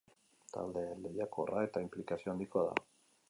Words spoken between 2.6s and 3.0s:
da.